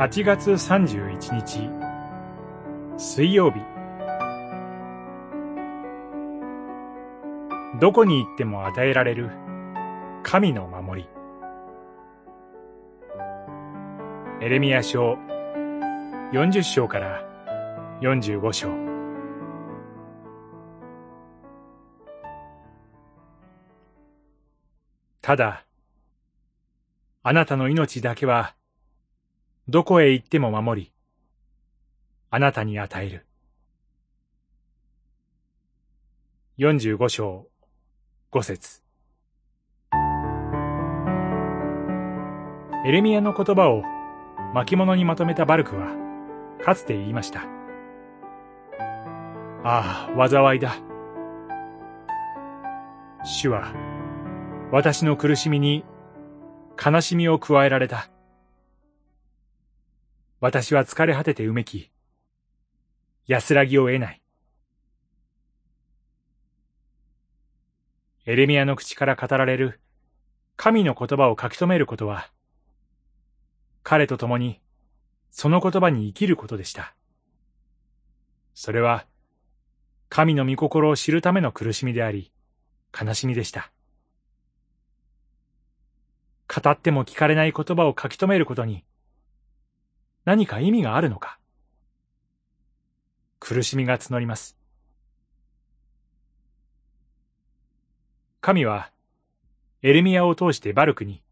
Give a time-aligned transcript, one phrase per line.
[0.00, 1.68] 8月31日。
[2.96, 3.60] 水曜日。
[7.78, 9.28] どこに行っても与えられる
[10.22, 11.08] 神の守り。
[14.40, 15.18] エレミア書
[16.32, 17.20] 40章から
[18.00, 18.70] 45章。
[25.20, 25.66] ただ
[27.22, 28.54] あなたの命だけは
[29.72, 30.92] どこへ行っても守り
[32.28, 33.24] あなたに与える
[36.58, 37.46] 45章
[38.32, 38.82] 5節
[42.84, 43.84] エレミアの言葉を
[44.54, 45.94] 巻物にまとめたバルクは、
[46.64, 47.42] かつて言いました。
[49.62, 50.74] ああ、災いだ。
[53.22, 53.72] 主は、
[54.72, 55.84] 私の苦しみに
[56.84, 58.10] 悲しみを加えられた。
[60.40, 61.90] 私は疲れ果ててうめき、
[63.26, 64.22] 安らぎを得ない。
[68.24, 69.80] エレミアの口から語られる
[70.56, 72.30] 神の言葉を書き留めることは、
[73.82, 74.60] 彼と共に
[75.30, 76.94] その言葉に生きることでした。
[78.54, 79.06] それは、
[80.08, 82.32] 神の御心を知るための苦しみであり、
[82.98, 83.70] 悲しみでした。
[86.48, 88.84] 語っても聞かれない言葉を書き留めることに、
[90.24, 91.38] 何か意味があるのか。
[93.38, 94.56] 苦しみが募ります。
[98.40, 98.90] 神は、
[99.82, 101.22] エルミアを通してバルクに、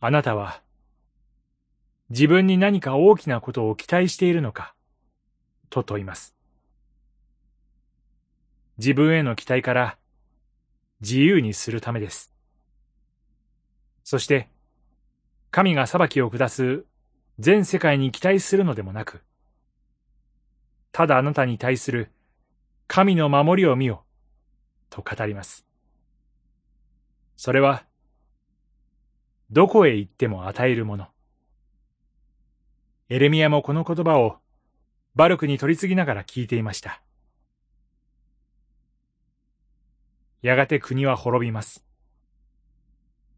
[0.00, 0.62] あなたは、
[2.08, 4.74] 自分に何か大きなことを期待しているのか、
[5.70, 6.34] と問います。
[8.78, 9.98] 自分への期待から
[11.00, 12.32] 自由にするためです。
[14.04, 14.48] そして、
[15.50, 16.84] 神が裁きを下す
[17.38, 19.22] 全世界に期待するのでもなく、
[20.92, 22.10] ただあなたに対する
[22.86, 24.04] 神の守りを見よ、
[24.90, 25.66] と語ります。
[27.36, 27.84] それは、
[29.50, 31.06] どこへ行っても与えるもの。
[33.08, 34.36] エレミアもこの言葉を
[35.16, 37.02] バルクに取り次ぎながら聞いていました。
[40.42, 41.84] やがて国は滅びます。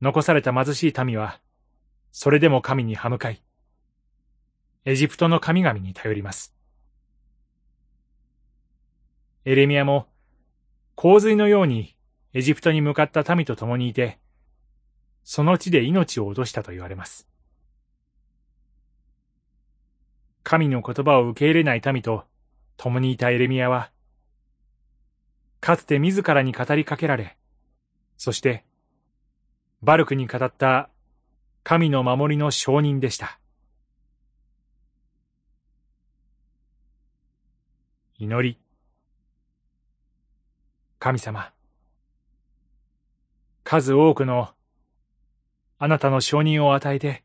[0.03, 1.41] 残された貧しい民は、
[2.13, 3.43] それでも神に歯向かい、
[4.85, 6.55] エジプトの神々に頼ります。
[9.47, 10.07] エレミアも、
[10.95, 11.97] 洪水のように
[12.35, 14.19] エジプトに向かった民と共にいて、
[15.25, 17.27] その地で命を落としたと言われます。
[20.43, 22.25] 神の言葉を受け入れない民と
[22.77, 23.91] 共にいたエレミアは、
[25.61, 27.39] かつて自らに語りかけられ、
[28.19, 28.65] そして、
[29.81, 30.91] バルクに語った
[31.65, 33.39] 神の守りの証人でした。
[38.19, 38.59] 祈り。
[40.99, 41.53] 神様。
[43.65, 44.51] 数多くの
[45.79, 47.25] あなたの承認を与えて、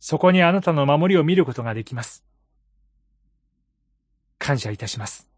[0.00, 2.24] そこにあなたの守りを見ることができます。
[4.38, 5.33] 感謝いたします。